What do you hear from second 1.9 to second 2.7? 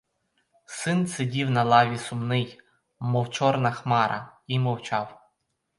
сумний,